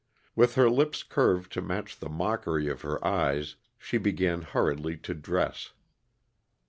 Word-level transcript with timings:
With 0.35 0.55
her 0.55 0.67
lips 0.67 1.03
curved 1.03 1.51
to 1.51 1.61
match 1.61 1.99
the 1.99 2.09
mockery 2.09 2.67
of 2.69 2.81
her 2.81 3.05
eyes, 3.05 3.55
she 3.77 3.99
began 3.99 4.41
hurriedly 4.41 4.97
to 4.97 5.13
dress. 5.13 5.73